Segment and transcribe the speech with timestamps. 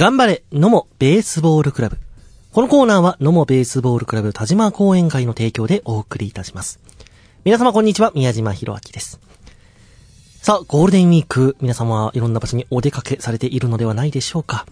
[0.00, 1.98] 頑張れ、野茂ベースボールクラブ。
[2.54, 6.80] このコーナーは野茂ベースボールクラブ田島講演会の提供でお送りいたします。
[7.44, 9.20] 皆様こんにちは、宮島博明です。
[10.40, 14.64] さあ、ゴールデンウィーク、皆様はいろんな場所にお出かけされているのではないでしょうか。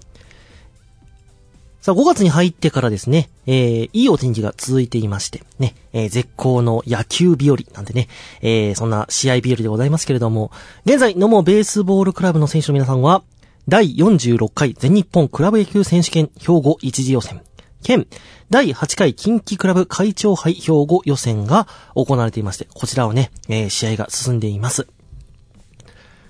[1.83, 8.09] さあ、5月に入ってからですね、えー、いいお天気が続いていまして、ね、えー、絶好の野球日和なんでね、
[8.41, 10.51] えー、そんな試合日和でございますけれども、
[10.87, 13.23] 現在、野茂ベースボールクラブの選手の皆さんは、
[13.69, 17.43] 第46回全日本クラブ野球選手権兵庫一次予選、
[17.83, 18.07] 兼
[18.49, 24.87] 第8回近畿クラブ会長杯兵庫予選が行われていまして、こちらをね、えー、試合が進んでいます。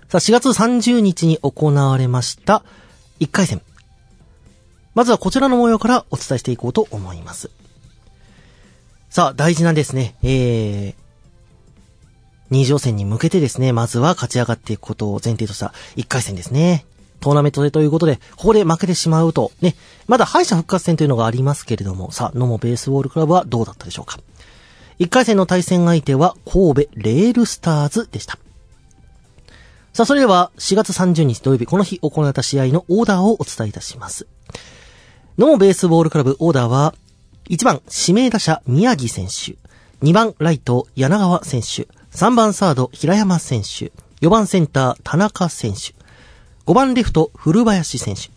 [0.08, 2.64] さあ、4月30日に行われました
[3.20, 3.62] 1回戦。
[4.96, 7.52] まずはこちらの模様からお伝えしていこうと思います。
[9.10, 10.94] さあ、大事なんですね、えー、
[12.50, 16.84] 二次予選に向けてですね、まずは勝ち上がっていくことを前提とした1回戦ですね。
[17.20, 19.74] トーナメントでということで、ここで負けてしまうと、ね、
[20.06, 24.18] まだ敗者復活戦というのがありますけれども、さあ、野茂ベースボールクラブはどうだったでしょうか。
[24.98, 28.38] 1回戦の対戦相手は神戸レールスターズでした。
[29.92, 34.26] さあ、それでは4月30日土曜日、この日行われた試合のオーダーをお伝えいたします。
[35.38, 36.94] 野茂ベースボールクラブオーダーは、
[37.48, 39.56] 1番指名打者宮城選手、
[40.06, 45.94] 2番ライト柳川選手、3番サード平山選手、4番センター田中選手、
[46.68, 48.28] 5番レフト古林選手、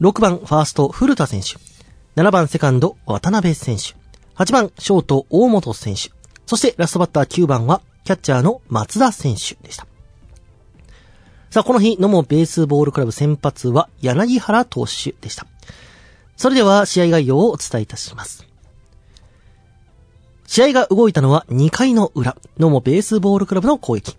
[0.00, 1.56] 6番ファースト古田選手、
[2.14, 3.96] 7番セカンド渡辺選手、
[4.36, 6.12] 8番ショート大本選手、
[6.46, 9.88] そしてラストバッター9番はキャッチャーの松田選手でした。
[11.50, 15.44] さあ、この日、野茂ベースボールクラブ先発は柳原投手でした。
[16.36, 18.46] それでは試合概要をお伝えいたします。
[20.46, 24.16] 試合が動いたのは2回の裏、野茂ベースボールクラブの攻撃。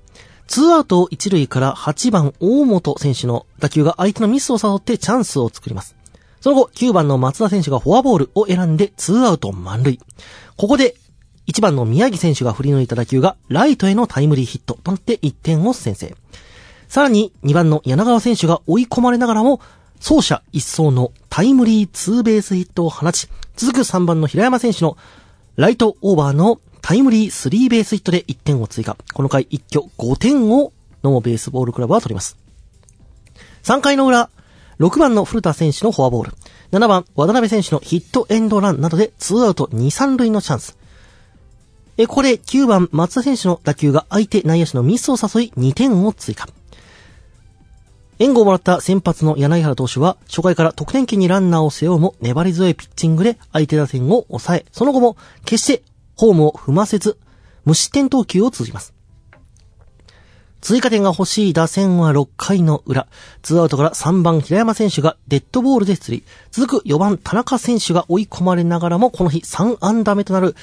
[0.47, 5.95] ツーアウト1塁から8番大本選手の打球が相手のミスを誘ってチャンスを作ります。
[6.41, 9.99] その後、9番の松田選手がフォアボールを選んでツーアウト満塁。
[10.55, 10.95] ここで、
[11.47, 16.15] 1番の宮城選手が振り抜いた打球がライトへのタイムリーヒットとなって1点を先制。
[16.87, 19.59] さらに2番の柳川選手が追い込まれながらも、
[19.99, 24.97] 走者一掃のタイムリーツーベースヒットを放ち、続く3番の平山選手の
[25.55, 28.95] ライトオーバーのタイムリースリーベースヒットで1点を追加。
[29.13, 30.71] この回一挙5点を
[31.03, 32.37] 野茂ベースボールクラブは取ります。
[33.63, 34.29] 3回の裏、
[34.79, 36.33] 6番の古田選手のフォアボール、
[36.71, 40.77] 7番渡辺選手のヒットエンドランなどで2アウト2、3塁のチャンス。
[41.97, 46.47] え、ここで9番松田選手の打球が相手内野手のミスを誘い2点を追加。
[48.19, 55.83] 援護をもらった先発の柳原投手は初回から得点圏にランナーを背負うも粘り強いピッチングで相手打線を抑え、その後も決して
[56.17, 57.17] ホームを踏ませず
[57.63, 58.93] 無失点投球を続きます。
[60.59, 63.07] 追加点が欲しい打線は6回の裏。
[63.43, 66.23] ツーアウトから3番平山選手がデッドボールで出塁。
[66.51, 70.55] 続く4番田中選手が追い込まれながらもこの日3安打目となる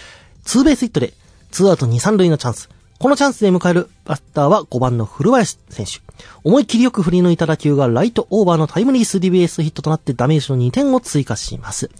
[0.42, 1.14] ツーベースヒットで
[1.52, 2.68] ツーアウト2、3塁のチャンス。
[2.98, 6.00] このチャンスで迎えるバッターは5番の古林選手。
[6.42, 11.90] 思い切りよく振り抜いた打球がライトオーバーのタイムリースリーベースヒットとなってダメージの2点を追加します。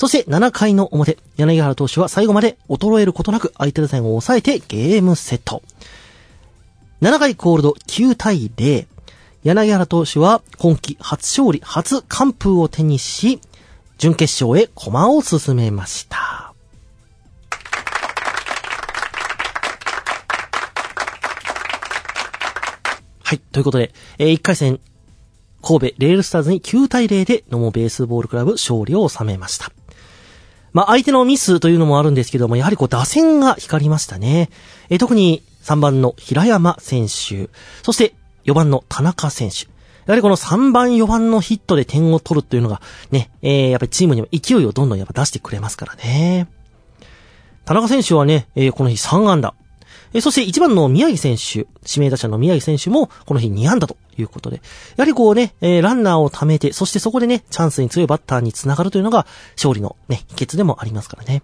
[0.00, 5.62] そして7回の表、柳原投手は最後まで衰えることなく相手打線を抑えてゲームセット。
[7.02, 8.86] 7回コールド9対0。
[9.44, 13.42] 柳原投手は今季初勝利、初完封を手にし、
[13.98, 16.54] 準決勝へ駒を進めました。
[23.22, 23.38] はい。
[23.38, 24.80] ということで、えー1回戦、
[25.62, 29.70] 神戸レールスターズに9対0で野茂ベースボールクラブ勝利を収めました。
[30.72, 34.50] まあ、相手のミスというのもあるんですけども、やはりこう打線が光りましたね。
[34.88, 37.50] えー特に3番の平山選手、
[37.82, 38.14] そして
[38.46, 39.64] 4番の田中選手。
[39.64, 42.80] やはりこの3番4番のヒットで点を取るというのが、
[43.10, 46.48] ね、えーやっぱりチームにも勢いをどんどんやっぱ出してくれますからね。
[47.64, 49.54] 田中選手はね、えーこの日3安打。
[50.12, 54.62] えーそして1番の宮城選手、指名打者の宮城選手もこの日2安打とということで、や
[54.98, 59.26] はりこうね、えーランナーを貯めて、そしてそこでね、チャンスに強いバッターにつながるというのが
[59.56, 61.42] 勝利のね、秘訣でもありますからね。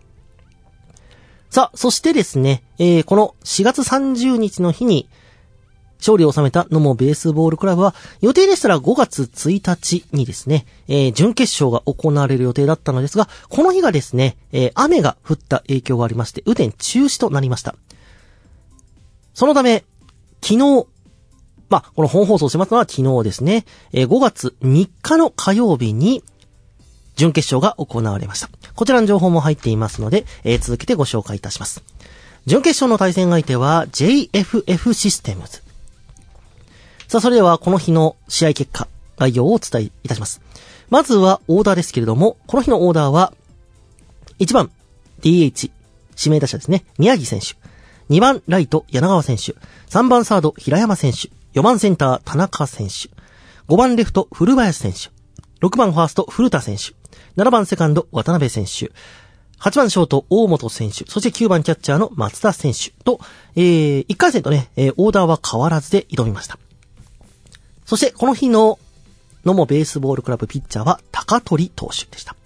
[1.49, 5.08] さあ、そしてですね、えーこの4月30日の日に、
[5.99, 17.75] 勝利を収めた野茂ベースボールクラブは、予定でしたら5月1日にですね、えー準決勝が行われる予定だったのですが、この日がですね、えー雨が降った影響がありまして、雨天中止となりました。
[19.32, 19.84] そのため、
[20.43, 20.87] 昨日、
[21.69, 26.23] まあ、この本放送しますのは昨日ですね、えー5月3日の火曜日に、
[27.17, 28.51] 準決勝が行われました。
[28.75, 31.83] こちらの情報も入っていますので、えー続けてご紹介いたします。
[32.47, 35.63] 準決勝の対戦相手は JFF システムズ。
[37.09, 38.87] さあ、それではこの日の試合結果、
[39.19, 40.41] 概要をお伝えいたします。
[40.89, 43.33] まずはオーダーですけれども、この日のオーダーは、
[44.39, 44.71] 1番
[45.23, 45.71] DH、
[46.19, 47.57] 指名打者ですね、宮城選手。
[48.11, 49.55] 2番ライト、柳川選手。
[49.91, 51.36] 3番サード、平山選手。
[51.56, 53.08] 4番センター、田中選手。
[53.73, 55.08] 5番レフト、古林選手。
[55.67, 56.93] 6番ファースト、古田選手。
[57.43, 58.93] 7番セカンド、渡辺選手。
[59.58, 61.06] 8番ショート、大本選手。
[61.06, 63.20] そして9番キャッチャーの松田選手と、
[63.55, 66.58] えー、1回戦とね、えー、オーダーは変わらずで挑みました。
[67.87, 68.79] そして、この日の
[69.47, 72.37] 野茂ベースボールクラブピッチャーは高取投手でした。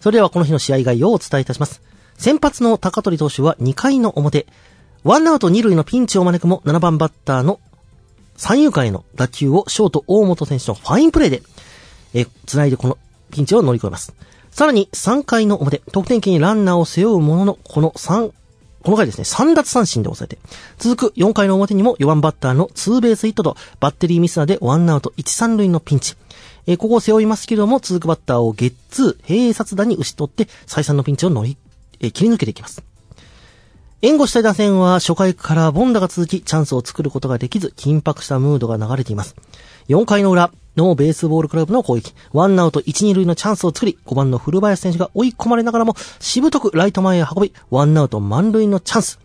[0.00, 1.82] それではこの日の試合概要をお伝えいたします。
[2.16, 4.46] 先発の高取投手は2回の表、
[5.04, 7.60] ワンアウト2塁のピンチを招くも7番バッターの
[8.36, 11.42] 三遊間への打球をショート大本選手のファインプレーで、
[12.14, 12.98] え、繋いでこの
[13.30, 14.14] ピンチを乗り越えます。
[14.50, 18.32] さらに3回の表、得点圏にランナーを背負うものの、この3、
[18.82, 20.38] この回ですね、3奪三振で抑えて、
[20.78, 26.14] 続く4回の表にも4番バッターのツーベースヒットとバッテリーミスナーでワンアウト1、3塁のピンチ。
[26.66, 31.56] えー、ここを背負いますけれども、続くバッターをゲッツー、併殺打に打ち取って、再三のピンチを乗り、
[32.00, 32.82] えー、切り抜けていきます。
[34.02, 39.34] 援護したい打線は初回からボンダが続き、チャンスを作ることができず、緊迫したムードが流れています。
[39.88, 42.14] 4回の裏、ノーベースボールクラブの攻撃。
[42.34, 49.18] ワンアウト1、2塁のチャンスを作り、5番の古林選手が追い込まれながらも、しぶとくライト前へ運び、ワンアウト満塁のチャンス。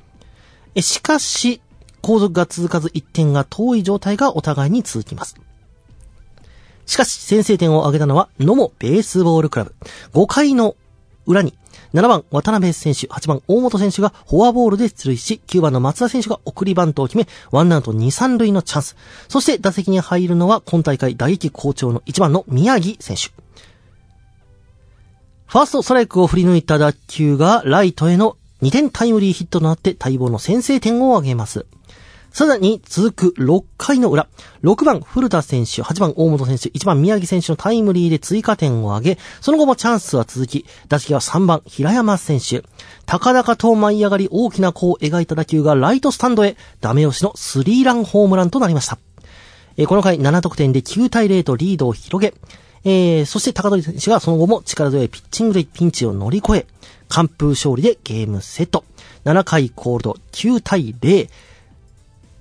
[0.76, 1.62] え、しかし、
[2.02, 5.36] 後続が続かず1点が遠い状態がお互いに続きます。
[6.86, 9.76] しかし、先制点を挙げたのは、野茂ベースボールクラブ。
[10.14, 10.78] 5回の
[11.26, 11.58] 裏に、
[11.94, 18.96] 7番渡辺選手、8番大本選手がフォアボールで出塁し、9番の松田選手が送りバントを決め、ワンアウト2、3塁のチャンス。
[19.28, 23.34] そして打席に入るのは今大会打撃好調の1番の宮城選手。
[25.48, 31.66] ファーストストライクを振り抜いた打球がライトへの2点タイムリーヒットとなって待望の先制点を挙げます。
[32.32, 34.30] さらに続く6回の裏、
[34.64, 42.64] 6番古田選手、8番大本選手、1番宮城選手のタイムリーで追加点を挙げ、その後もチャンスは続き、打席は3番平山選手。
[43.06, 48.98] 高々と舞い上がり大きな弧を描いた打球がライトスタンドへ、ダメ押しのスリーランホームランとなりました。
[49.76, 52.34] えこの回7得点で9対0とリードを広げ、
[52.84, 56.68] えー、そして高取選手がその後も力強いピッチングでピンチを乗り越え、
[57.10, 58.86] 完封勝利でゲームセット。
[59.26, 61.30] 7回コールド9対0。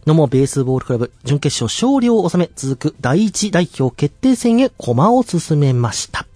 [0.07, 6.27] 野茂ベースボールクラブ準決勝勝利を収め続く第一代表決定戦へ駒を進めました。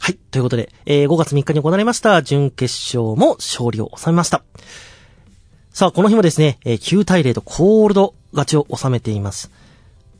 [0.00, 0.14] はい。
[0.16, 4.42] ということで、えー、5月3日に行われました準決勝も勝利を収めました。
[5.72, 9.50] さあ、この日もですね、えー、9対0とコールド勝ちを収めています。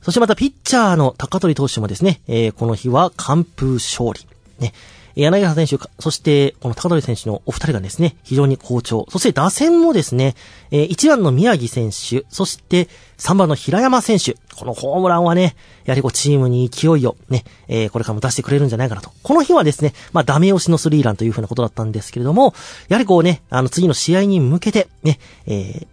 [0.03, 4.25] そしてまたピッチャーの高取投手もですね、えー、この日は完封勝利。
[4.61, 4.73] ね。
[5.21, 9.07] 柳原選手、そしてこの高取選手のお二人がですね、非常に好調。
[9.11, 10.35] そして打線もですね、
[10.71, 12.89] え、1番の宮城選手、そして
[13.19, 14.37] 3番の平山選手。
[14.57, 19.11] このホームランはね、やはりこうチームに勢いをね、え、これからも出してくれるんじゃないかなと。
[19.23, 22.55] この日はですね、まあダメ押しのスリーランというふうなことだったんですけれども、
[22.89, 25.87] やはりこうね、あの次の試合に向けて、ね、えー、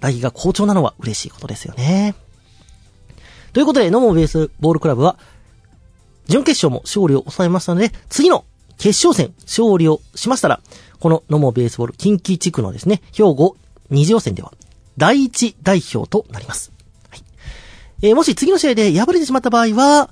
[0.00, 2.14] 打撃が好調なのは嬉しいことですよね。
[3.52, 5.18] ということで、ノモベースボールクラブは、
[6.26, 8.44] 準決勝も勝利を収めましたので、次の
[8.78, 10.60] 決勝戦勝利をしましたら、
[11.00, 13.56] このノモベースボール近畿地区のですね、兵庫
[13.90, 14.52] 二次予選では、
[14.96, 16.72] 第一代表となります。
[17.10, 17.22] はい。
[18.02, 20.10] えー、もし次の試合で敗れてしまった場合は、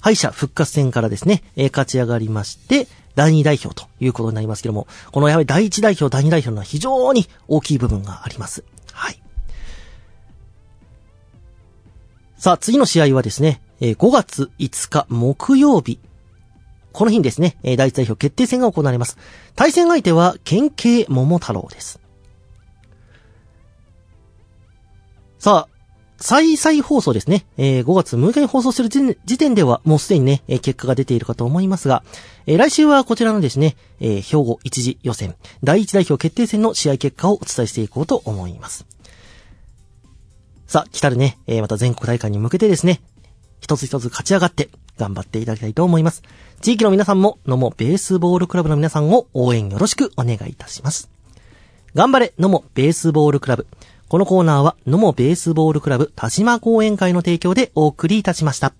[0.00, 8.64] 敗者復活戦からですね、えー、勝ち上がりまして、第二代表ということになりますけども、このやはり第一代表、第二代表のは非常に大きい部分があります。
[8.92, 9.20] はい。
[12.38, 15.98] さあ、次の試合はですね、え5月5日木曜日。
[16.92, 19.18] この日にですね、第一代表決定戦が行われます。
[19.54, 22.00] 対戦相手は、県警桃太郎です。
[25.38, 25.80] さあ、
[26.22, 27.46] 再々放送ですね。
[27.56, 32.04] えー、5月6日に放送する時点では、もうすでにね、結果が出ているかと思いますが、
[32.46, 38.84] えー、来週はこちらのですね、えー、兵庫一次予選、第一代表決定戦の試合結果をお伝えしていこうと思います。
[40.66, 43.00] さあ、来たるね、えー、また全国大会に向けてですね、
[43.60, 44.68] 一つ一つ勝ち上がって
[45.00, 46.22] 頑張っていただきたいと思います。
[46.60, 51.08] 地域の皆さんも、のもベースボールクラブの皆さんを応援よろしくお願いいたします。
[51.94, 53.66] 頑張れ、のもベースボールクラブ。
[54.08, 58.74] このコーナーは、のもベースボールクラブ田島講演会の提供でお送りいたしました。